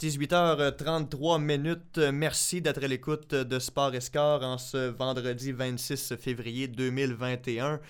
[0.00, 1.98] 18h33 minutes.
[1.98, 7.80] Merci d'être à l'écoute de Sport Escar en ce vendredi 26 février 2021.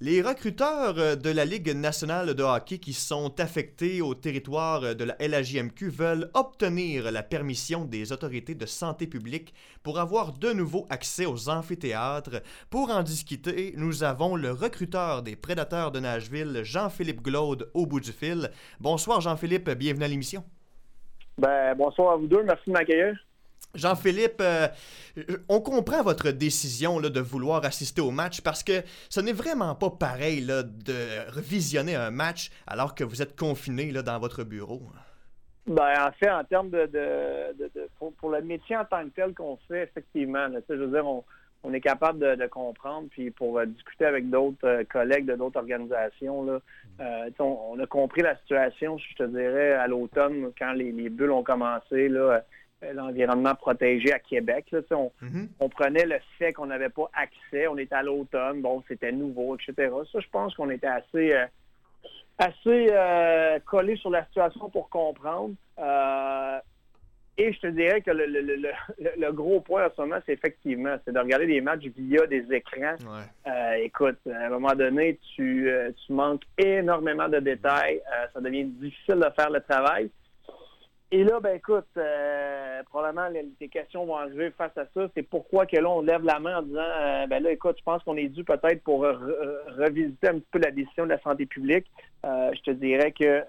[0.00, 5.14] Les recruteurs de la Ligue nationale de hockey qui sont affectés au territoire de la
[5.20, 9.52] LHJMQ veulent obtenir la permission des autorités de santé publique
[9.82, 12.40] pour avoir de nouveau accès aux amphithéâtres.
[12.70, 18.00] Pour en discuter, nous avons le recruteur des Prédateurs de Nashville, Jean-Philippe Glaude, au bout
[18.00, 18.50] du fil.
[18.80, 20.42] Bonsoir Jean-Philippe, bienvenue à l'émission.
[21.40, 23.16] Ben, bonsoir à vous deux, merci de m'accueillir.
[23.74, 24.68] Jean-Philippe, euh,
[25.48, 29.74] on comprend votre décision là, de vouloir assister au match parce que ce n'est vraiment
[29.74, 34.44] pas pareil là, de revisionner un match alors que vous êtes confiné là, dans votre
[34.44, 34.82] bureau.
[35.66, 36.90] Ben, en fait, en termes de,
[38.18, 41.24] pour, le métier en tant que tel qu'on fait, effectivement, je veux dire, on,
[41.72, 46.44] est capable de, comprendre, puis pour euh, discuter avec d'autres euh, collègues de d'autres organisations,
[46.44, 46.60] là,
[47.38, 51.42] on, a compris la situation, je te dirais, à l'automne, quand les, les bulles ont
[51.42, 52.08] commencé,
[52.82, 54.74] euh, l'environnement protégé à Québec.
[55.20, 55.48] Mhm.
[55.60, 59.56] on, prenait le fait qu'on n'avait pas accès, on était à l'automne, bon, c'était nouveau,
[59.56, 59.92] etc.
[60.10, 61.46] Ça, je pense qu'on était assez, euh,
[62.38, 65.54] assez euh, collé sur la situation pour comprendre.
[67.38, 71.18] Et je te dirais que le, gros point en ce moment, c'est effectivement, c'est de
[71.18, 72.96] regarder des matchs via des écrans.
[73.78, 75.70] écoute, à un moment donné, tu,
[76.06, 78.00] tu manques énormément de détails.
[78.34, 80.10] ça devient difficile de faire le travail.
[81.12, 85.08] Et là, ben écoute, euh, probablement les, questions vont arriver face à ça.
[85.16, 87.82] C'est pourquoi que là, on lève la main en disant euh, ben là, écoute, je
[87.82, 91.46] pense qu'on est dû peut-être pour revisiter un petit peu la décision de la santé
[91.46, 91.86] publique.
[92.24, 93.42] Euh, je te dirais que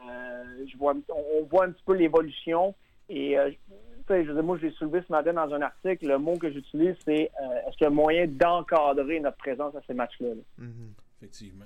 [0.65, 2.73] je vois on voit un petit peu l'évolution.
[3.09, 3.35] Et
[4.11, 6.07] je moi, je l'ai soulevé ce matin dans un article.
[6.07, 7.31] Le mot que j'utilise, c'est
[7.67, 10.29] est-ce qu'il y a moyen d'encadrer notre présence à ces matchs-là?
[10.59, 10.91] Mm-hmm.
[11.21, 11.65] Effectivement.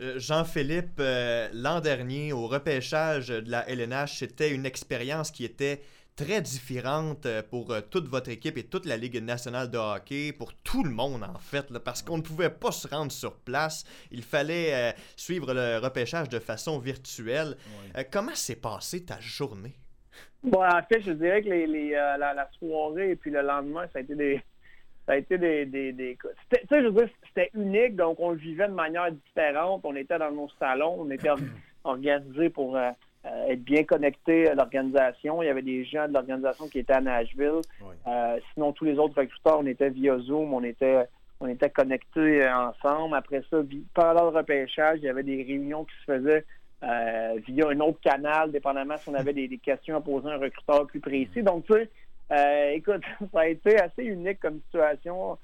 [0.00, 5.82] Euh, Jean-Philippe, euh, l'an dernier, au repêchage de la LNH, c'était une expérience qui était
[6.16, 10.54] très différente euh, pour toute votre équipe et toute la Ligue nationale de hockey, pour
[10.54, 13.84] tout le monde en fait, parce qu'on ne pouvait pas se rendre sur place.
[14.10, 17.56] Il fallait suivre le repêchage de façon virtuelle.
[18.10, 19.76] comment s'est passée ta journée?
[20.42, 24.14] Bon, en fait, je dirais que la, soirée et puis le lendemain, ça a été
[24.14, 24.40] des,
[25.06, 25.66] ça a été des...
[25.66, 26.18] des,
[27.28, 29.82] c'était unique, donc on le vivait de manière différente.
[29.84, 31.30] On était dans nos salons, on était
[31.84, 32.90] organisés pour euh,
[33.24, 35.42] euh, être bien connectés à l'organisation.
[35.42, 37.60] Il y avait des gens de l'organisation qui étaient à Nashville.
[38.06, 41.06] Euh, sinon, tous les autres recruteurs, on était via Zoom, on était
[41.38, 43.16] on était connectés ensemble.
[43.16, 43.58] Après ça,
[43.94, 46.44] pendant le repêchage, il y avait des réunions qui se faisaient
[46.82, 50.38] via un autre canal, dépendamment si on avait des, des, questions à poser à un
[50.38, 51.42] recruteur plus précis.
[51.42, 51.88] Donc, tu sais,
[52.32, 55.38] euh, écoute, ça a été assez unique comme situation.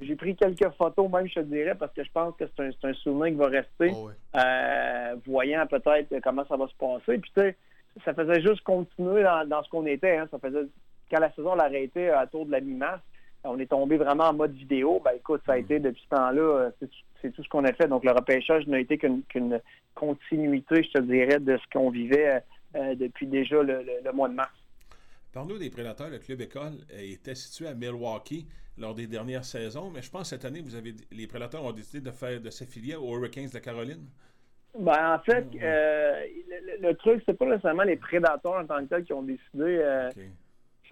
[0.00, 2.94] J'ai pris quelques photos, même, je te dirais, parce que je pense que c'est un,
[2.94, 7.18] souvenir qui va rester, oh, euh, voyant peut-être comment ça va se passer.
[7.18, 7.56] Puis, tu sais,
[8.04, 10.16] ça faisait juste continuer dans, ce qu'on était.
[10.16, 10.28] Hein.
[10.30, 10.66] Ça faisait,
[11.10, 13.00] quand la saison l'a arrêté à tour de la mi-mars,
[13.44, 15.00] on est tombé vraiment en mode vidéo.
[15.04, 15.60] Ben, écoute, ça a mm.
[15.60, 16.70] été depuis ce temps-là, euh,
[17.20, 17.88] c'est tout ce qu'on a fait.
[17.88, 19.60] Donc, le repêchage n'a été qu'une
[19.94, 22.42] continuité, je te dirais, de ce qu'on vivait
[22.74, 24.52] depuis déjà le mois de mars.
[25.32, 26.10] Parle-nous des Prédateurs.
[26.10, 30.28] Le club école était situé à Milwaukee lors des dernières saisons, mais je pense que
[30.28, 33.58] cette année, vous avez les Prédateurs ont décidé de faire de s'affilier aux Hurricanes de
[33.58, 34.06] Caroline.
[34.78, 36.22] Ben, en fait, euh,
[36.80, 39.40] le, truc, c'est pas nécessairement les Prédateurs en tant que tels qui ont décidé.
[39.80, 40.10] Euh,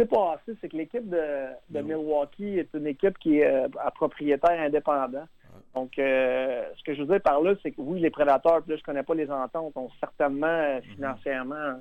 [0.00, 4.60] s'est passé, c'est que l'équipe de, Milwaukee est une équipe qui est euh, à propriétaire
[4.60, 5.26] indépendant.
[5.74, 8.76] Donc, ce que je veux dire par là, c'est que oui, les prédateurs, puis là,
[8.76, 10.82] je connais pas les ententes, ont certainement mm-hmm.
[10.82, 11.80] financièrement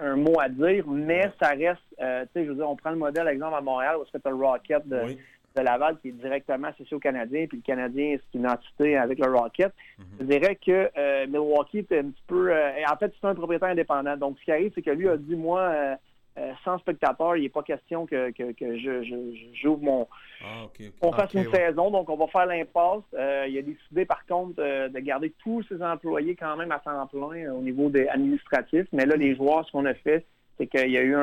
[0.00, 2.90] un, mot à dire, mais ça reste, euh, tu sais, je veux dire, on prend
[2.90, 5.16] le modèle, exemple, à Montréal, où c'est le Rocket de,
[5.56, 9.30] Laval qui est directement associé au Canadien, puis le Canadien, c'est une entité avec le
[9.32, 9.72] Rocket.
[9.98, 10.04] Mhm.
[10.20, 12.52] Je dirais que euh, Milwaukee est un petit peu...
[12.52, 14.16] Euh, en fait, c'est un propriétaire indépendant.
[14.16, 15.96] Donc, ce qui arrive, c'est que lui a dit, moi,
[16.36, 20.08] euh, sans spectateurs, il n'est pas question que, je, j'ouvre mon.
[20.42, 20.66] Ah,
[21.00, 23.04] on fasse une saison, donc on va faire l'impasse.
[23.14, 26.80] Euh, il a décidé, par contre, euh, de garder tous ses employés quand même à
[26.80, 28.88] temps plein au niveau des administratifs.
[28.92, 30.26] Mais là, les joueurs, ce qu'on a fait,
[30.58, 31.16] c'est qu'il y a eu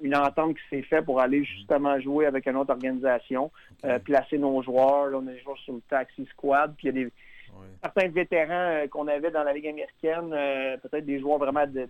[0.00, 3.50] une entente qui s'est faite pour aller justement jouer avec une autre organisation,
[4.04, 5.08] placer nos joueurs.
[5.08, 7.12] Là, on a des joueurs sur le taxi squad, puis il y a des
[7.82, 11.86] certains vétérans euh, qu'on avait dans la Ligue américaine, euh, peut-être des joueurs vraiment de,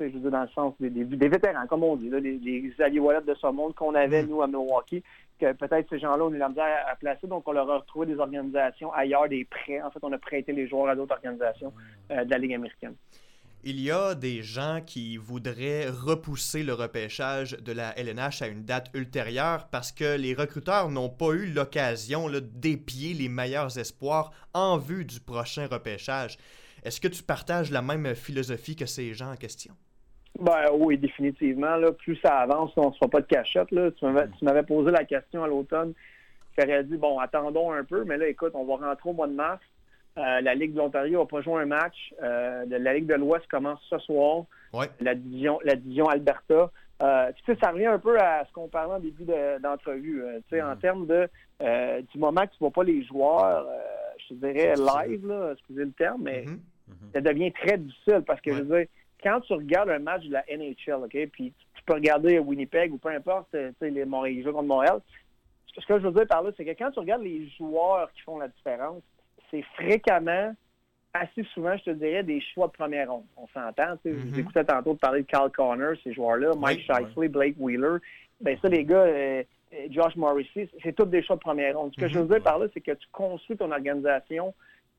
[0.00, 3.00] je veux dire, dans le sens des, des, vétérans, comme on dit, des, des alliés
[3.26, 4.28] de ce monde qu'on avait, mm.
[4.28, 5.02] nous, à Milwaukee,
[5.38, 8.06] que peut-être ces gens-là, on est la misère à, placer, donc on leur a retrouvé
[8.06, 9.80] des organisations ailleurs, des prêts.
[9.82, 11.72] En fait, on a prêté les joueurs à d'autres organisations
[12.10, 12.94] euh, de la Ligue américaine
[13.62, 18.64] il y a des gens qui voudraient repousser le repêchage de la LNH à une
[18.64, 24.78] date ultérieure parce que les recruteurs n'ont pas eu l'occasion d'épier les meilleurs espoirs en
[24.78, 26.38] vue du prochain repêchage.
[26.84, 29.74] Est-ce que tu partages la même philosophie que ces gens en question?
[30.38, 31.76] Ben oui, définitivement.
[31.98, 33.68] Plus ça avance, on ne se fera pas de cachette.
[33.68, 35.92] Tu m'avais posé la question à l'automne.
[36.58, 39.34] J'aurais dit, bon, attendons un peu, mais là, écoute, on va rentrer au mois de
[39.34, 39.60] mars.
[40.18, 42.14] Euh, la Ligue de l'Ontario n'a pas joué un match.
[42.22, 44.44] Euh, la Ligue de l'Ouest commence ce soir.
[45.00, 46.70] La division, la division Alberta.
[47.02, 49.24] Euh, tu sais, ça revient un peu à ce qu'on parlait en début
[49.60, 50.22] d'entrevue.
[50.48, 50.78] tu sais, en mm-hmm.
[50.80, 51.28] termes de
[52.12, 53.66] du moment que tu ne vois pas les joueurs,
[54.28, 56.56] je dirais live, là, excusez le terme, mais mm-hmm.
[56.56, 57.12] Mm-hmm.
[57.14, 58.86] ça devient très difficile parce que je veux dire,
[59.22, 62.98] quand tu regardes un match de la NHL, OK, puis tu peux regarder Winnipeg ou
[62.98, 65.00] peu importe, tu sais, les, les jeux contre Montréal,
[65.78, 68.20] ce que je veux dire par là, c'est que quand tu regardes les joueurs qui
[68.22, 69.02] font la différence,
[69.50, 70.54] c'est fréquemment,
[71.12, 73.24] assez souvent, je te dirais, des choix de première ronde.
[73.36, 73.96] On s'entend.
[73.96, 74.34] tu sais, mm-hmm.
[74.34, 77.98] J'écoutais tantôt de parler de Carl Connor, ces joueurs-là, Mike Shifley, Blake Wheeler.
[78.40, 79.42] Ben ça, les gars, euh,
[79.74, 81.92] euh, Josh Morrissey, c'est tous des choix de première ronde.
[81.94, 82.34] Ce que je veux mm-hmm.
[82.34, 84.54] dire par là, c'est que tu construis ton organisation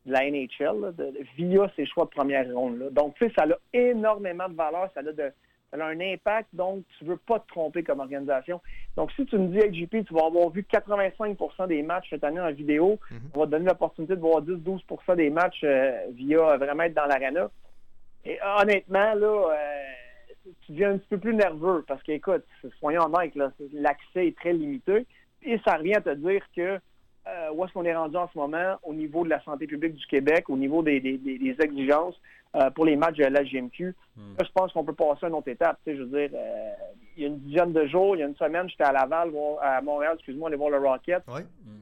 [0.05, 0.93] de la NHL
[1.37, 2.89] via ces choix de première ronde-là.
[2.89, 5.31] Donc, tu sais, ça a énormément de valeur, ça a de
[5.71, 8.61] ça a un impact, donc tu ne veux pas te tromper comme organisation.
[8.95, 12.41] Donc, si tu me dis, hey, tu vas avoir vu 85% des matchs cette année
[12.41, 13.19] en vidéo, mhm.
[13.33, 17.05] on va te donner l'opportunité de voir 10-12% des matchs euh, via vraiment être dans
[17.05, 17.49] l'arena.
[18.25, 22.45] Et honnêtement, là, euh, tu deviens un petit peu plus nerveux parce qu'écoute,
[22.79, 23.35] soyons honnêtes,
[23.73, 25.05] l'accès est très limité.
[25.43, 26.79] Et ça revient à te dire que
[27.27, 29.93] euh, où est-ce qu'on est rendu en ce moment au niveau de la santé publique
[29.93, 31.19] du Québec, au niveau des,
[31.59, 32.15] exigences
[32.55, 33.95] euh, pour les matchs de la GMQ.
[34.17, 34.21] Hmm.
[34.41, 35.77] je pense qu'on peut passer à une autre étape.
[35.85, 36.71] je veux dire, euh,
[37.15, 39.31] il y a une dizaine de jours, il y a une semaine, j'étais à Laval,
[39.61, 41.23] à Montréal, excuse-moi, aller voir le Rocket.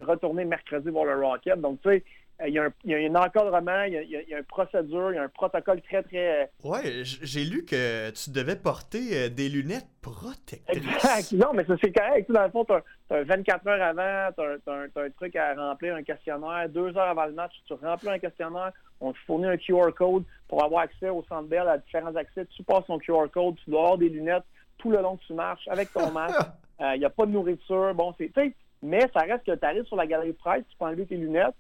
[0.02, 1.60] Retourner mercredi voir le Rocket.
[1.62, 2.04] Donc, tu sais,
[2.48, 4.38] il y, a un, il y, a un, encadrement, il y a, il y a,
[4.38, 6.44] une procédure, il y a un protocole très, très...
[6.44, 10.78] Euh, ouais, j'ai lu que tu devais porter euh, des lunettes protectrices.
[10.78, 11.32] Exact.
[11.34, 12.32] Non, mais ça, c'est correct.
[12.32, 16.04] Dans le fond, tu as, 24 heures avant, tu as, un truc à remplir, un
[16.04, 16.70] questionnaire.
[16.70, 18.72] Deux heures avant le match, tu remplis un questionnaire.
[19.02, 22.46] On te fournit un QR code pour avoir accès au Centre Bell à différents accès.
[22.56, 24.44] Tu passes ton QR code, tu dois avoir des lunettes
[24.78, 26.40] tout le long que tu marches avec ton masque.
[26.82, 27.94] Euh, il n'y a pas de nourriture.
[27.94, 28.32] Bon, c'est
[28.82, 31.56] mais ça reste que tu arrives sur la galerie presse, tu peux enlever tes lunettes,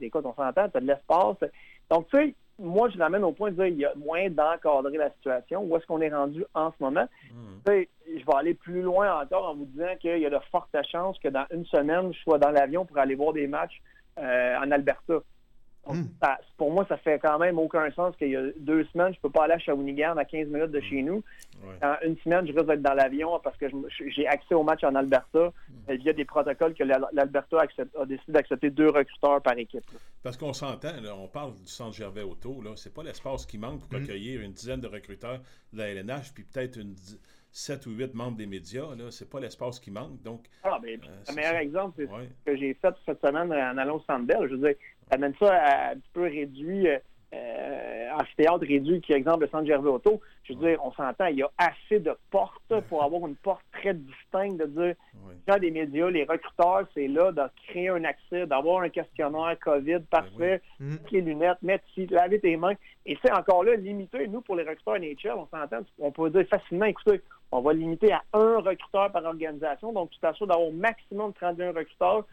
[0.00, 1.36] écoute, on s'entend, tu as de l'espace.
[1.90, 4.98] Donc, tu sais, moi, je l'amène au point de dire qu'il y a moyen d'encadrer
[4.98, 5.62] la situation.
[5.62, 7.06] Où est-ce qu'on est rendu en ce moment?
[7.32, 7.60] Hmm.
[7.64, 10.38] Tu sais, je vais aller plus loin encore en vous disant qu'il y a de
[10.50, 13.80] fortes chances que dans une semaine, je sois dans l'avion pour aller voir des matchs
[14.18, 15.14] euh, en Alberta.
[15.88, 16.04] Hmm.
[16.58, 19.22] pour moi, ça fait quand même aucun sens qu'il y a deux semaines, je ne
[19.22, 21.24] peux pas aller à Shawinigan à 15 minutes de chez nous.
[21.82, 23.66] En une semaine, je risque d'être dans l'avion parce que
[24.08, 25.92] j'ai accès au match en Alberta hmm.
[25.92, 29.84] Il y a des protocoles que l'Alberta a, décidé d'accepter deux recruteurs par équipe.
[30.22, 33.80] Parce qu'on s'entend, on parle du centre Gervais Auto, ce n'est pas l'espace qui manque
[33.88, 34.02] pour hmm.
[34.02, 35.40] accueillir une dizaine de recruteurs
[35.72, 36.94] de la LNH, puis peut-être une
[37.50, 38.86] 7 ou 8 membres des médias.
[39.10, 40.22] Ce n'est pas l'espace qui manque.
[40.22, 43.78] Donc, ah, mais, euh, le meilleur exemple, c'est ce que j'ai fait cette semaine en
[43.78, 44.76] allant au Centre Je veux dire,
[45.08, 46.98] ça amène ça à un petit peu réduit, euh,
[47.34, 50.20] euh amphithéâtre réduit, qui exemple le centre Gervais Auto.
[50.44, 53.62] Je veux dire, on s'entend, il y a assez de portes pour avoir une porte
[53.72, 54.94] très distincte de dire,
[55.46, 60.00] quand des médias, les recruteurs, c'est là de créer un accès, d'avoir un questionnaire COVID
[60.10, 62.74] parfait, ben mettre les lunettes, mettre ici, laver tes mains.
[63.08, 64.28] Et c'est encore là limité.
[64.28, 68.12] Nous, pour les recruteurs NHL, on s'entend, on peut dire facilement, écoutez, on va limiter
[68.12, 69.94] à un recruteur par organisation.
[69.94, 72.26] Donc, tu t'assures d'avoir au maximum de 31 recruteurs.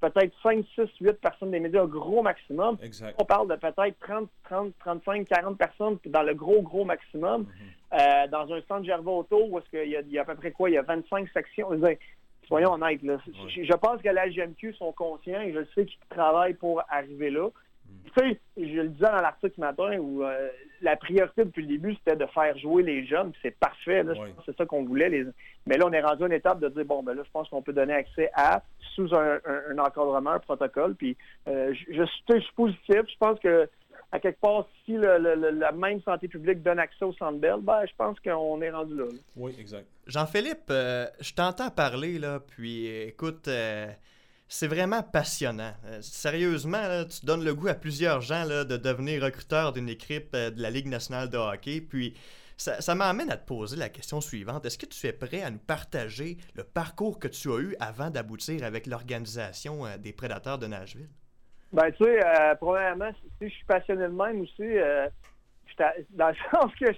[0.00, 2.78] Peut-être 5, 6, 8 personnes des médias, gros maximum.
[3.18, 7.42] On parle de peut-être 30, 30, 35, 40 personnes dans le gros, gros maximum.
[7.42, 8.00] Mm-hmm.
[8.00, 10.70] Euh, dans un centre Gervais Auto, où est-ce qu'il y, a à peu près quoi?
[10.70, 11.68] Il y a 25 sections.
[12.48, 13.02] Soyons honnêtes.
[13.02, 13.18] Là.
[13.48, 17.50] Je pense que la GMQ sont conscients et je sais qu'ils travaillent pour arriver là.
[18.04, 20.48] Tu sais, je le disais dans l'article ce matin où euh,
[20.82, 23.32] la priorité depuis le début, c'était de faire jouer les jeunes.
[23.42, 24.04] C'est parfait.
[24.44, 25.08] C'est ça qu'on voulait.
[25.08, 25.24] Les...
[25.66, 27.48] Mais là, on est rendu à une étape de dire, bon, ben là, je pense
[27.48, 28.62] qu'on peut donner accès à,
[28.94, 29.38] sous un,
[29.78, 30.94] encadrement, un protocole.
[30.94, 31.16] Puis
[31.48, 33.02] euh, je, suis positif.
[33.08, 33.68] Je pense que
[34.10, 37.92] à quelque part, si la même santé publique donne accès au Centre Bell, ben, je
[37.96, 39.04] pense qu'on est rendu là,
[39.36, 39.86] Oui, exact.
[40.06, 43.48] Jean-Philippe, euh, je t'entends parler, là, puis écoute,
[44.52, 45.72] c'est vraiment passionnant.
[45.86, 50.50] Euh, sérieusement, tu donnes le goût à plusieurs gens de devenir recruteur d'une équipe euh,
[50.50, 51.80] de la Ligue nationale de hockey.
[51.80, 52.14] Puis
[52.58, 54.66] ça, m'amène à te poser la question suivante.
[54.66, 58.10] Est-ce que tu es prêt à nous partager le parcours que tu as eu avant
[58.10, 61.08] d'aboutir avec l'organisation euh, des Prédateurs de Nashville?
[61.72, 62.20] Ben, tu sais,
[62.60, 64.68] premièrement, si je suis passionné de même aussi,
[66.10, 66.92] dans le sens que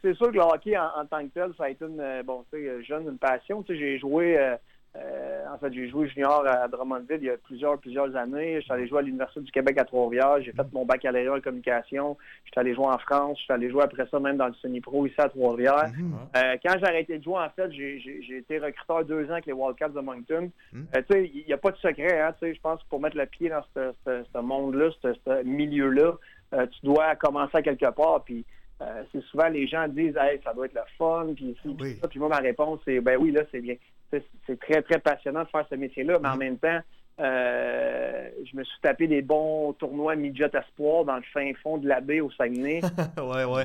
[0.00, 2.44] c'est sûr que le hockey en, tant que tel, ça a été une, bon,
[2.86, 3.64] jeune, une passion.
[3.68, 4.56] J'ai joué
[4.96, 8.56] euh, en fait, j'ai joué junior à Drummondville il y a plusieurs, plusieurs années.
[8.56, 10.42] Je suis allé jouer à l'Université du Québec à Trois-Rivières.
[10.42, 12.16] J'ai fait mon baccalauréat en communication.
[12.44, 13.38] Je suis allé jouer en France.
[13.38, 15.92] Je suis allé jouer après ça même dans le semi-pro ici à Trois-Rivières.
[15.96, 16.14] Mhm.
[16.36, 19.52] Euh, quand j'ai arrêté de jouer, en fait, j'ai été recruteur deux ans avec les
[19.52, 20.50] Wildcats de Moncton.
[20.72, 20.86] Mhm.
[20.96, 22.20] Euh, tu sais, il n'y a pas de secret.
[22.20, 26.14] Hein, je pense que pour mettre le pied dans ce monde-là, ce, milieu-là,
[26.52, 28.22] tu dois commencer à quelque part.
[28.24, 28.44] Puis
[29.12, 32.38] c'est souvent les gens disent hey, ça doit être le fun, puis Puis moi, ma
[32.38, 33.74] réponse, c'est ben oui, là, c'est bien.
[34.10, 36.38] C'est très, très passionnant de faire ce métier-là, mais en mm-hmm.
[36.38, 36.80] même temps,
[37.20, 41.88] euh, je me suis tapé des bons tournois midget espoir dans le fin fond de
[41.88, 42.80] la baie au Saguenay.
[43.16, 43.64] ouais, ouais.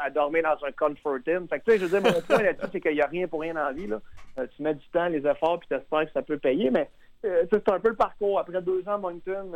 [0.00, 1.18] À dormir, dans un comfort.
[1.24, 3.28] Fait que, tu sais, je veux dire, mon point là-dessus, c'est qu'il n'y a rien
[3.28, 3.86] pour rien dans la vie.
[3.86, 4.00] Là.
[4.38, 6.70] Euh, tu mets du temps, les efforts, puis tu espères que ça peut payer.
[6.70, 6.88] Mais
[7.26, 8.38] euh, c'est un peu le parcours.
[8.38, 9.52] Après deux ans à Moncton,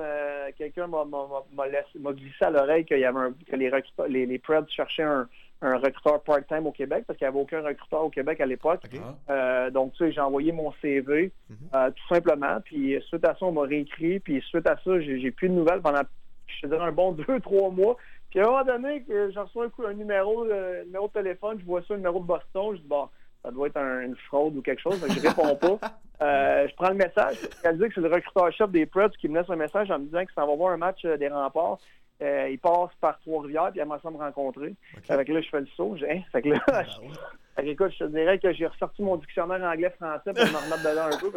[0.58, 3.70] quelqu'un m'a glissé à l'oreille qu'il y avait que les,
[4.08, 5.26] les, les Preds cherchaient un,
[5.62, 8.82] un recruteur part-time au Québec parce qu'il n'y avait aucun recruteur au Québec à l'époque.
[9.30, 11.56] Euh, donc, tu sais, j'ai envoyé mon CV mhm.
[11.74, 12.58] euh, tout simplement.
[12.64, 14.20] Puis suite à ça, on m'a réécrit.
[14.20, 16.02] Puis suite à ça, j'ai plus de nouvelles pendant,
[16.46, 17.96] je te dirais, un bon deux, trois mois.
[18.30, 21.64] Puis à un moment donné, j'ai reçu un, un numéro, euh, numéro de téléphone, je
[21.64, 22.72] vois ça, un numéro de Boston.
[22.72, 23.08] Je dis, bon,
[23.44, 25.00] ça doit être une fraude ou quelque chose.
[25.00, 25.78] Donc, je réponds pas.
[26.66, 27.36] je prends le message.
[27.62, 30.06] Elle dit que c'est le recruteur-chef des Preds qui me laisse un message en me
[30.06, 31.78] disant que ça va voir un match des remparts.
[32.22, 34.74] Euh, il passe par Trois-Rivières, puis aimerait ça me rencontrer.
[35.08, 35.96] Avec là, je fais le saut.
[36.08, 36.20] Hein?
[36.30, 36.82] Fait que là, ah,
[37.58, 37.64] je...
[37.64, 41.18] écoute, je te dirais que j'ai ressorti mon dictionnaire anglais-français pour me remettre dedans un
[41.18, 41.32] peu.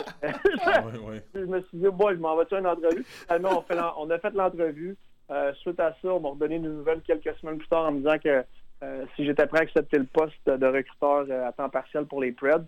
[1.33, 3.05] je me suis dit, bon, je m'en vais-tu une entrevue?
[3.29, 4.95] on, fait on a fait l'entrevue.
[5.31, 7.97] Euh, suite à ça, on m'a redonné des nouvelles quelques semaines plus tard en me
[7.97, 8.43] disant que
[8.83, 12.31] euh, si j'étais prêt à accepter le poste de recruteur à temps partiel pour les
[12.31, 12.67] Preds.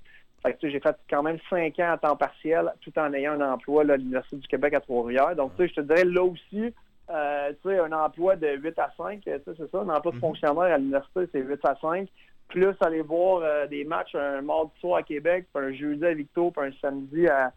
[0.63, 3.97] j'ai fait quand même cinq ans à temps partiel tout en ayant un emploi à
[3.97, 5.36] l'Université du Québec à Trois-Rivières.
[5.36, 6.74] Donc, je te dirais là aussi,
[7.10, 10.22] euh, tu sais, un emploi de 8 à 5, c'est ça, un emploi de mhm.
[10.22, 12.08] fonctionnaire à l'université, c'est 8 à 5.
[12.50, 16.14] Plus aller voir euh, des matchs un mardi soir à Québec, puis un jeudi à
[16.14, 17.52] Victo, puis un samedi à,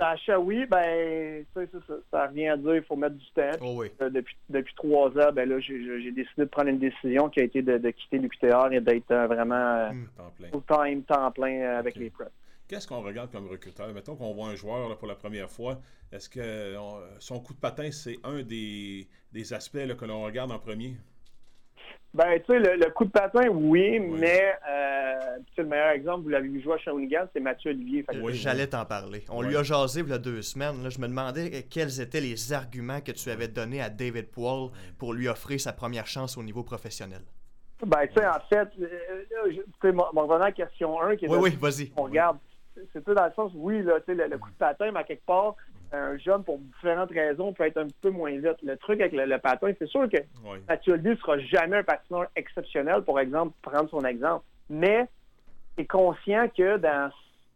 [0.00, 0.66] à Shawi.
[0.66, 3.58] ben, sais, ça, ça revient à dire il faut mettre du temps.
[3.62, 7.40] Oh euh, depuis, depuis trois ans, ben là, j'ai décidé de prendre une décision qui
[7.40, 12.30] a été de, quitter l'UQTR et d'être vraiment mmh, full-time, temps plein avec les prep.
[12.66, 13.92] Qu'est-ce qu'on regarde comme recruteur?
[13.92, 15.80] Mettons qu'on voit un joueur pour la première fois.
[16.10, 16.74] Est-ce que
[17.18, 19.06] son coup de patin, c'est un des,
[19.52, 20.96] aspects que l'on regarde en premier?
[22.14, 26.46] Ben, tu sais, le, coup de patin, oui, mais euh, le meilleur exemple, vous l'avez
[26.46, 28.06] vu jouer à Shawinigan, c'est Mathieu Olivier.
[28.30, 29.24] J'allais t'en parler.
[29.28, 30.88] On lui a jasé il y a deux semaines.
[30.88, 35.12] je me demandais quels étaient les arguments que tu avais donnés à David Poole pour
[35.12, 37.22] lui offrir sa première chance au niveau professionnel.
[37.84, 38.86] Ben, tu sais, en fait, euh,
[39.46, 41.92] euh, tu sais, mon, revenant à question 1, qui est oui, oui, vas-y.
[41.96, 42.38] On regarde
[42.92, 45.24] c'est tout dans le sens, oui, là, le, le coup de patin, mais à quelque
[45.24, 45.56] part,
[45.92, 48.62] un jeune, pour différentes raisons, peut être un peu moins vite.
[48.62, 50.18] Le truc avec le, patin, c'est sûr que
[50.68, 54.44] Mathieu ne sera jamais un patineur exceptionnel, pour exemple, prendre son exemple.
[54.68, 55.06] Mais
[55.76, 57.10] tu es conscient que dans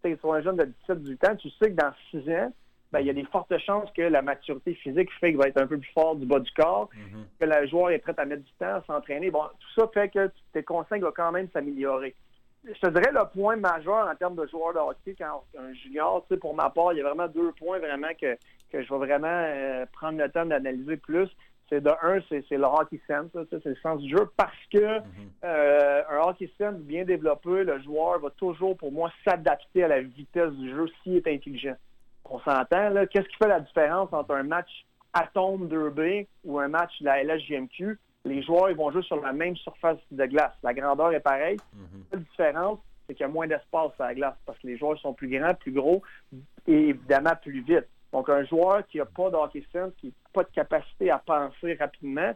[0.04, 2.52] es un jeune de 17-18 ans, tu sais que dans 6 ans,
[2.92, 5.60] ben, il y a des fortes chances que la maturité physique fait qu'il va être
[5.60, 7.38] un peu plus fort du bas du corps, mm-hmm.
[7.38, 9.30] que le joueur est prêt à mettre du temps à s'entraîner.
[9.30, 12.14] Bon, tout ça fait que tu es conscient qu'il va quand même s'améliorer
[12.64, 16.24] je te dirais le point majeur en termes de joueur de hockey quand un junior,
[16.26, 18.36] tu sais, pour ma part, il y a vraiment deux points vraiment que,
[18.70, 21.28] que je vais vraiment euh, prendre le temps d'analyser plus.
[21.68, 25.02] C'est de un, c'est, le hockey sense, c'est le sens du jeu, parce que mm-hmm.
[25.44, 30.00] euh, un hockey sense bien développé, le joueur va toujours, pour moi, s'adapter à la
[30.00, 31.76] vitesse du jeu s'il est intelligent.
[32.24, 36.68] On s'entend, là, qu'est-ce qui fait la différence entre un match Atome 2B ou un
[36.68, 37.98] match de la LHJMQ?
[38.24, 40.52] Les joueurs ils vont jouer sur la même surface de glace.
[40.62, 41.58] La grandeur est pareille.
[41.74, 42.04] Mhm.
[42.12, 44.98] La différence, c'est qu'il y a moins d'espace à la glace parce que les joueurs
[44.98, 46.02] sont plus grands, plus gros
[46.66, 47.86] et évidemment plus vite.
[48.12, 51.74] Donc, un joueur qui n'a pas d'hockey sense, qui n'a pas de capacité à penser
[51.74, 52.32] rapidement,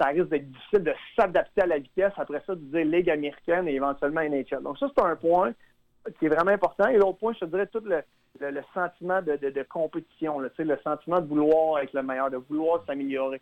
[0.00, 2.12] ça risque d'être difficile de s'adapter à la vitesse.
[2.16, 4.62] Après ça, de dire Ligue américaine et éventuellement NHL.
[4.62, 5.52] Donc, ça, c'est un point
[6.18, 6.88] qui est vraiment important.
[6.88, 8.02] Et l'autre point, je te dirais tout le,
[8.72, 10.50] sentiment de, compétition, le
[10.84, 13.40] sentiment de vouloir être le meilleur, de vouloir s'améliorer.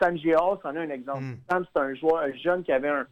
[0.00, 1.22] Sam Géas, c'en est un exemple.
[1.22, 1.36] Hmm.
[1.50, 3.06] Sam, c'est un joueur, un jeune qui avait un,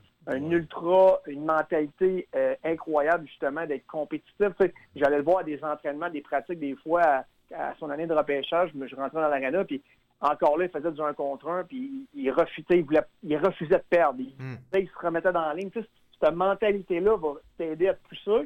[0.50, 4.48] ultra, une mentalité euh, incroyable, justement, d'être compétitif.
[4.94, 8.70] J'allais le voir à des entraînements, des pratiques, des fois, à, son année de repêchage,
[8.74, 9.80] je, rentrais dans l'arena, puis
[10.20, 12.84] encore là, il faisait du 1 contre 1, puis il, refutait,
[13.22, 14.20] il, refusait de perdre.
[14.38, 14.56] Hmm.
[14.74, 15.70] Il, se remettait dans la ligne.
[15.72, 18.44] cette mentalité-là va t'aider à être plus sûr.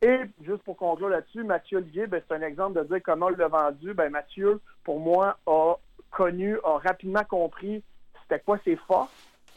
[0.00, 3.36] Et juste pour conclure là-dessus, Mathieu Olivier, ben, c'est un exemple de dire comment il
[3.36, 3.94] l'a vendu.
[3.94, 5.74] Ben, Mathieu, pour moi, a
[6.10, 7.82] connu, a rapidement compris
[8.28, 9.12] c'était quoi ses forces.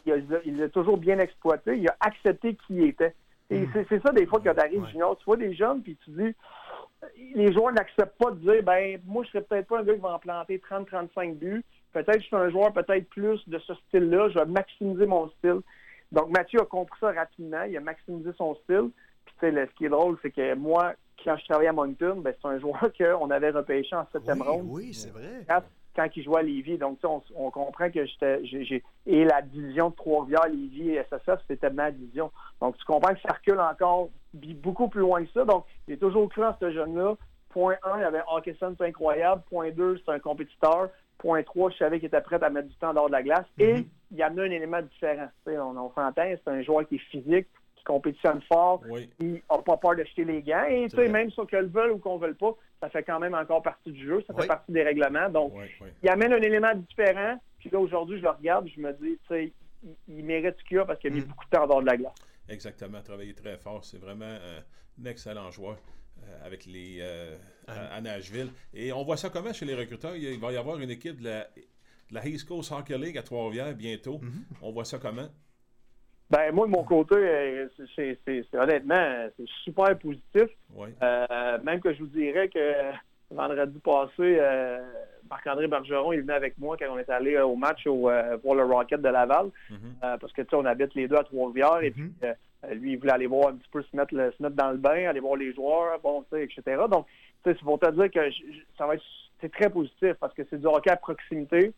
[0.05, 1.77] Il a, il a, toujours bien exploité.
[1.77, 3.13] Il a accepté qui il était.
[3.49, 3.85] Et hmm.
[3.89, 5.17] c'est ça des fois quand tu arrives junior.
[5.17, 6.35] Tu vois des jeunes, puis tu dis,
[7.35, 9.99] les joueurs n'acceptent pas de dire, ben moi, je serais peut-être pas un gars qui
[9.99, 11.63] va en planter 30-35 buts.
[11.93, 14.29] Peut-être que je suis un joueur peut-être plus de ce style-là.
[14.29, 15.59] Je vais maximiser mon style.
[16.11, 17.63] Donc, Mathieu a compris ça rapidement.
[17.63, 18.89] Il a maximisé son style.
[19.25, 20.93] Puis, tu sais, ce qui est drôle, c'est que moi,
[21.23, 24.85] quand je travaillais à Moncton, ben, c'est un joueur qu'on avait repêché en septembre oui,
[24.85, 25.61] Oui, c'est vrai quand
[26.15, 26.77] il jouait à Lévis.
[26.77, 28.45] Donc, on, on comprend que j'étais.
[28.45, 32.31] j'ai Et la division de Trois-Rivières, Lévis et SSF, c'était ma division.
[32.59, 34.09] Donc, tu comprends que ça recule encore
[34.63, 35.45] beaucoup plus loin que ça.
[35.45, 37.15] Donc, il est toujours cru en ce jeune-là.
[37.49, 39.41] Point 1, il y avait Hawkinson, c'est incroyable.
[39.49, 40.89] Point 2, c'est un compétiteur.
[41.17, 43.45] Point 3, je savais qu'il était prêt à mettre du temps dehors de la glace.
[43.59, 43.85] Et mm-hmm.
[44.11, 45.27] il amenait un élément différent.
[45.47, 48.81] On, on s'entend, c'est un joueur qui est physique, qui compétitionne fort,
[49.19, 50.65] qui n'a pas peur de jeter les gants.
[50.65, 53.35] Et même si on le veut ou qu'on ne veut pas, ça fait quand même
[53.35, 55.29] encore partie du jeu, ça fait partie des règlements.
[55.29, 55.53] Donc,
[56.03, 57.39] il amène un élément différent.
[57.59, 59.53] Puis là, aujourd'hui, je le regarde, je me dis, tu sais,
[60.07, 61.25] il, mérite ce qu'il a parce qu'il a mis mm.
[61.25, 62.15] beaucoup de temps en dehors de la glace.
[62.49, 63.85] Exactement, travailler très fort.
[63.85, 64.59] C'est vraiment euh,
[64.99, 65.77] un excellent joueur
[66.23, 68.49] euh, avec les euh, à, Nashville.
[68.73, 70.15] Et on voit ça comment chez les recruteurs?
[70.15, 73.23] Il va y avoir une équipe de la, de la East Coast Hockey League à
[73.23, 74.17] Trois-Rivières bientôt.
[74.17, 74.57] Mm-hmm.
[74.63, 75.29] On voit ça comment?
[76.31, 78.17] Ben, moi, de mon côté, c'est
[78.53, 80.49] honnêtement, c'est super positif.
[81.63, 82.91] même que je vous dirais que
[83.29, 84.39] vendredi passé,
[85.31, 88.37] Marc-André Bergeron, il venait avec moi quand on est allé euh, au match au, euh,
[88.37, 89.49] pour le Rocket de Laval.
[89.69, 89.77] Mhm.
[90.03, 91.81] Euh, parce que, tu sais, on habite les deux à Trois-Rivières.
[91.81, 92.11] Et puis,
[92.73, 95.07] lui, il voulait aller voir un petit peu se mettre, se mettre dans le bain,
[95.07, 96.61] aller voir les joueurs, bon, etc.
[96.91, 97.07] Donc,
[97.43, 98.19] tu sais, c'est pour te dire que
[98.77, 99.03] ça va être
[99.39, 101.73] c'est très positif parce que c'est du hockey à proximité.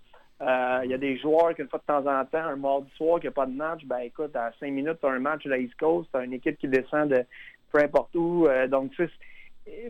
[0.84, 3.28] Il y a des joueurs qu'une fois de temps en temps, un mardi soir qui
[3.28, 5.58] n'a pas de match, ben écoute, à cinq minutes, tu as un match de la
[5.58, 7.24] East Coast, tu as une équipe qui descend de
[7.72, 8.48] peu importe où.
[8.70, 9.12] donc, tu sais,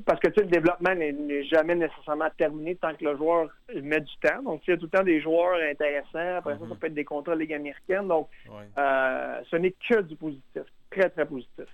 [0.05, 4.01] parce que tu sais, le développement n'est jamais nécessairement terminé tant que le joueur met
[4.01, 4.41] du temps.
[4.43, 6.38] Donc, il y a tout le temps des joueurs intéressants.
[6.38, 6.77] Après ça, ça mm-hmm.
[6.77, 8.07] peut être des contrats de Ligue américaine.
[8.07, 8.29] Donc,
[8.77, 10.63] euh, ce n'est que du positif.
[10.91, 11.65] Très, très positif.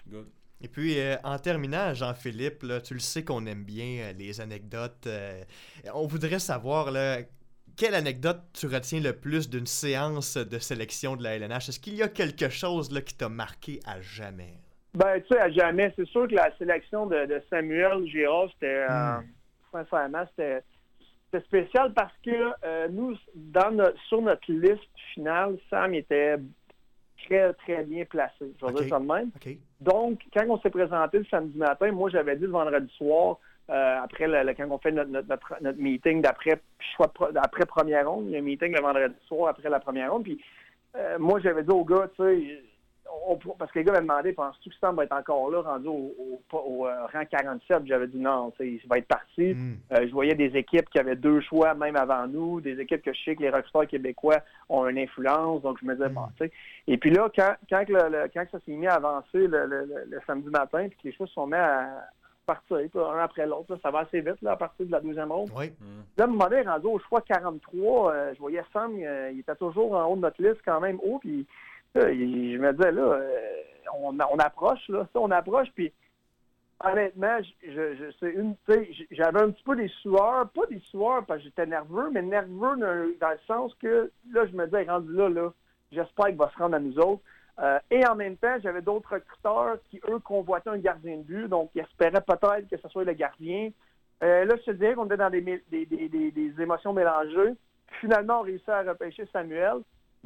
[0.62, 5.08] Et puis, euh, en terminant, Jean-Philippe, tu le sais qu'on aime bien euh, les anecdotes.
[5.94, 7.18] on voudrait savoir, là,
[7.80, 11.70] quelle anecdote tu retiens le plus d'une séance de sélection de la LNH?
[11.70, 14.56] Est-ce qu'il y a quelque chose là, qui t'a marqué à jamais?
[14.94, 15.94] Ben, tu sais, à jamais.
[15.96, 19.24] C'est sûr que la sélection de, Samuel Girard, c'était, euh, hmm.
[19.72, 20.62] sincèrement, c'était,
[21.46, 24.82] spécial parce que euh, nous, dans sur notre liste
[25.14, 26.38] finale, Sam était
[27.26, 28.52] très, très bien placé.
[28.60, 29.30] Je vais dire ça de même.
[29.80, 33.38] Donc, quand on s'est présenté le samedi matin, moi, j'avais dit le vendredi soir,
[33.70, 36.60] euh, après quand on fait notre, notre, notre meeting d'après
[37.36, 40.24] après première ronde, il y a un meeting le vendredi soir après la première ronde,
[40.24, 40.42] puis
[41.20, 42.64] moi, j'avais dit au gars, tu sais,
[43.58, 46.42] parce que les gars m'avaient demandé, penses-tu que Sam va être encore là, rendu au,
[46.54, 47.86] euh, rang 47?
[47.86, 49.54] J'avais dit non, il va être parti.
[49.54, 49.78] Hmm.
[49.92, 53.14] Euh, je voyais des équipes qui avaient deux choix même avant nous, des équipes que
[53.14, 56.34] je sais que les recruteurs québécois ont une influence, donc je me disais, bon, hmm.
[56.38, 56.52] tu sais.
[56.88, 61.08] Et puis là, quand, quand, ça s'est mis à avancer le, samedi matin, puis que
[61.08, 62.08] les choix se sont mis à
[62.54, 65.52] partir, un après l'autre, ça va assez vite là, à partir de la deuxième ronde.
[65.56, 65.72] Oui.
[66.18, 70.06] Là, moment donné, rendu au choix 43, euh, je voyais Sam, il était toujours en
[70.06, 71.46] haut de notre liste quand même haut, puis
[71.96, 73.52] je me disais, là, euh,
[74.02, 75.92] on, approche, là, ça, on approche, puis
[76.84, 78.56] honnêtement, je, c'est une,
[79.12, 82.78] j'avais un petit peu des sueurs, pas des sueurs parce que j'étais nerveux, mais nerveux
[82.78, 85.54] dans, le sens que, là, je me disais, rendu là, là,
[85.92, 87.22] j'espère qu'il va se rendre à nous autres.
[87.62, 91.48] Euh, et en même temps, j'avais d'autres recruteurs qui, eux, convoitaient un gardien de but,
[91.48, 93.70] donc ils espéraient peut-être que ce soit le gardien.
[94.24, 97.54] Euh, là, je te dirais qu'on était dans des, des, des, des, émotions mélangées.
[98.00, 99.78] Finalement, on réussit à repêcher Samuel.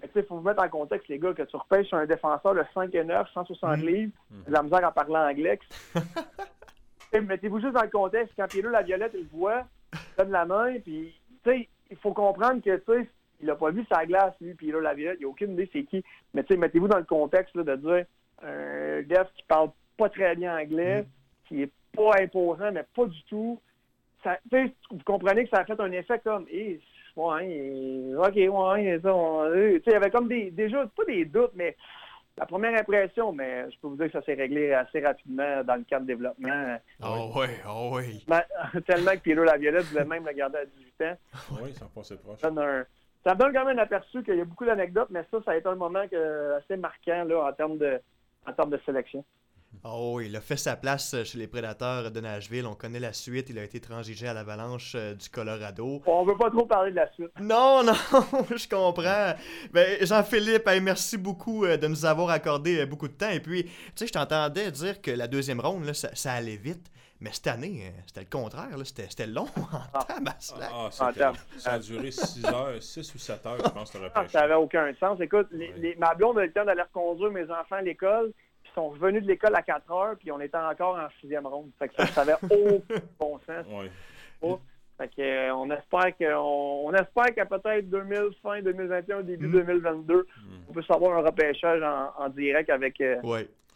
[0.01, 1.97] Mais tu sais, il faut vous mettre en contexte, les gars, que tu repêches sur
[1.97, 3.85] un défenseur de 5 et 9, 160 mm.
[3.85, 4.43] livres, mm.
[4.47, 5.59] de la misère en parlant anglais.
[7.13, 9.65] Mettez-vous juste dans le contexte, quand Pierre la Violette, il voit,
[10.17, 13.09] donne la main, puis, tu sais, il faut comprendre que, tu sais,
[13.43, 15.83] il n'a pas vu sa glace, lui, Pierre la Violette, il n'a aucune idée c'est
[15.83, 16.03] qui.
[16.33, 18.05] Mais, tu sais, mettez-vous dans le contexte, là, de dire,
[18.41, 21.05] un def qui parle pas très bien anglais, mm.
[21.47, 23.59] qui est pas imposant, mais pas du tout.
[24.23, 26.79] Ça, vous comprenez que ça a fait un effet comme, eh,
[27.15, 29.09] Ouais, OK, ouais, ça.
[29.09, 31.75] Euh, il y avait comme des, déjà, pas des doutes, mais
[32.37, 35.75] la première impression, mais je peux vous dire que ça s'est réglé assez rapidement dans
[35.75, 36.77] le cadre de développement.
[37.03, 38.25] Oh oui, oh oui.
[38.87, 41.17] tellement que Pierre Laviolette voulait même le garder à 18 ans.
[41.61, 42.39] Oui, ça passait proche.
[42.39, 42.85] Ça, donne
[43.23, 45.55] ça donne quand même un aperçu qu'il y a beaucoup d'anecdotes, mais ça, ça a
[45.57, 47.99] été un moment assez marquant là, en termes de
[48.45, 49.23] en termes de sélection.
[49.83, 52.65] Oh, il a fait sa place euh, chez les Prédateurs de Nashville.
[52.65, 53.49] On connaît la suite.
[53.49, 56.01] Il a été transigé à l'Avalanche euh, du Colorado.
[56.05, 57.31] On veut pas trop parler de la suite.
[57.41, 57.93] Non, non,
[58.55, 59.33] je comprends.
[59.73, 63.31] Ben, Jean-Philippe, merci beaucoup euh, de nous avoir accordé beaucoup de temps.
[63.31, 66.89] Et puis, tu sais, je t'entendais dire que la deuxième ronde, là, ça, allait vite.
[67.23, 68.67] Mais cette année, c'était le contraire.
[68.83, 70.05] C'était long en ah.
[70.19, 74.41] ah, ça a duré 6 heures, 6 ou 7 heures, je pense, le ah, Ça
[74.41, 75.21] n'avait aucun sens.
[75.21, 78.33] Écoute, les, ma blonde a eu le temps d'aller reconduire mes enfants à l'école
[78.75, 81.69] sont revenus de l'école à 4 heures, puis on était encore en sixième ronde.
[81.79, 83.65] Fait que ça n'avait aucun bon sens.
[83.69, 84.57] Ouais.
[84.97, 90.13] Fait que, euh, on espère que on, espère qu'à peut-être 2000, fin 2021, début 2022,
[90.13, 90.17] mm.
[90.17, 90.23] mm.
[90.69, 93.15] on peut savoir un repêchage en, direct avec, euh,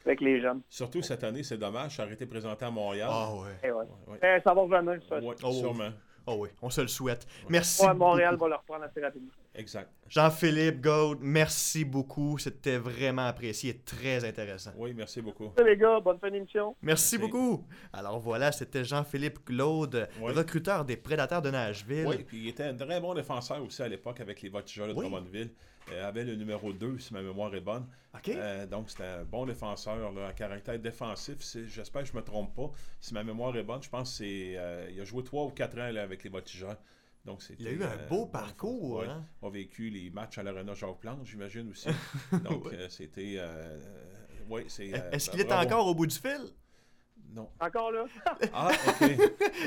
[0.07, 0.61] avec les jeunes.
[0.69, 3.09] Surtout cette année, c'est dommage, ça aurait été présenté à Montréal.
[3.11, 3.57] Ah ouais.
[3.63, 3.85] Eh ouais.
[4.23, 5.19] Eh, ça va revenir, ça.
[5.43, 5.91] Oh, sûrement.
[6.29, 7.25] Oh oui, on se le souhaite.
[7.47, 7.85] Merci.
[7.95, 9.31] Montréal va le reprendre assez rapidement.
[9.55, 9.89] Exact.
[10.09, 12.37] Jean-Philippe Gaud, merci beaucoup.
[12.37, 14.71] C'était vraiment apprécié et très intéressant.
[14.75, 15.53] Oui, merci beaucoup.
[15.57, 16.75] Salut les gars, bonne fin d'émission.
[16.81, 17.65] Merci, beaucoup.
[17.93, 22.07] Alors voilà, c'était Jean-Philippe Claude, recruteur des Prédateurs de Nashville.
[22.07, 24.93] Oui, puis il était un très bon défenseur aussi à l'époque avec les Voltigeurs de
[24.93, 25.51] Drummondville.
[25.95, 27.87] Avait le numéro 2, si ma mémoire est bonne.
[28.69, 31.37] donc, c'était un bon défenseur, là, à caractère défensif.
[31.67, 32.71] J'espère que je ne me trompe pas.
[32.99, 36.23] Si ma mémoire est bonne, je pense qu'il a joué 3 ou 4 ans avec
[36.23, 36.77] les Voltigeurs.
[37.25, 39.03] Donc, il a eu un beau parcours.
[39.03, 39.25] Il hein?
[39.43, 41.89] a vécu les matchs à l'Arena Jacques Plante, j'imagine aussi.
[42.43, 43.41] Donc, c'était.
[44.49, 44.87] oui, c'est.
[45.11, 46.53] Est-ce qu'il est encore au bout du fil?
[47.33, 47.49] Non.
[47.59, 48.05] Encore là?
[48.53, 49.09] ah, OK.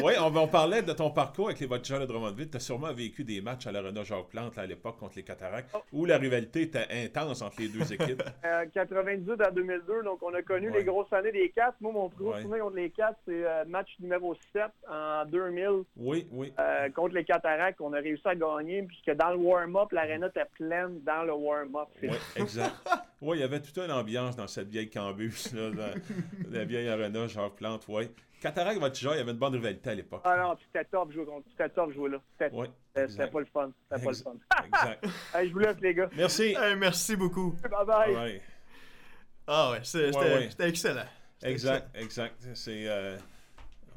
[0.03, 2.51] Oui, on, parlait de ton parcours avec les Voltigeurs de Drummondville.
[2.51, 5.71] Tu as sûrement vécu des matchs à l'Arena Jacques Plante à l'époque contre les Cataractes,
[5.75, 5.79] oh.
[5.93, 8.23] où la rivalité était intense entre les deux équipes.
[8.45, 11.77] Euh, 98 à 2002, donc on a connu les grosses années des quatre.
[11.81, 15.85] Moi, mon plus gros souvenir contre les quatre, c'est euh, match numéro 7 en 2000.
[15.97, 16.53] Oui, oui.
[16.59, 20.45] Euh, contre les Cataractes, on a réussi à gagner, puisque dans le warm-up, l'aréna était
[20.57, 21.89] pleine dans le warm-up.
[22.03, 22.75] Oui, exact.
[23.21, 25.71] oui, il y avait toute une ambiance dans cette vieille cambus, là,
[26.51, 28.09] la vieille Arena Jacques Plante, oui.
[28.41, 30.23] Cataract Voltigeur, il y avait une bonne rivalité à l'époque.
[30.25, 31.47] Ah non, c'était top jouer contre.
[31.51, 32.23] C'était top jouer là.
[32.39, 33.71] C'était pas le fun.
[33.91, 34.37] C'était pas le fun.
[34.65, 35.07] exact.
[35.47, 36.09] je vous laisse, les gars.
[36.17, 36.57] Merci.
[36.79, 37.55] merci beaucoup.
[37.63, 38.43] Bye bye.
[39.47, 41.05] Ah ouais, c'était excellent.
[41.43, 42.47] Exact, exact.
[42.55, 42.87] C'est.
[42.87, 43.19] Euh,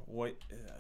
[0.07, 0.36] ouais.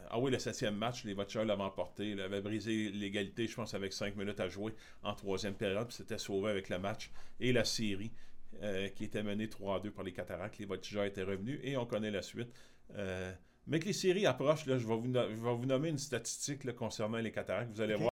[0.09, 2.11] Ah oui, le septième match, les Voltigeurs l'avaient emporté.
[2.11, 5.87] Ils avaient brisé l'égalité, je pense, avec cinq minutes à jouer en troisième période.
[5.87, 8.11] Puis c'était sauvé avec le match et la série.
[8.61, 10.57] Euh, qui était menée 3-2 par les Cataractes.
[10.57, 12.49] Les Voltigeurs étaient revenus et on connaît la suite.
[12.95, 13.31] Euh,
[13.67, 16.71] mais que les séries approchent, là, je, vais vous je vais vous nommer une statistique
[16.73, 17.71] concernant les cataractes.
[17.73, 18.01] Vous allez voir.